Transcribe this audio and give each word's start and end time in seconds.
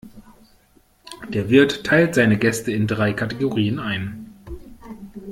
Der 1.29 1.51
Wirt 1.51 1.83
teilt 1.85 2.15
seine 2.15 2.39
Gäste 2.39 2.71
in 2.71 2.87
drei 2.87 3.13
Kategorien 3.13 3.77
ein. 3.77 4.33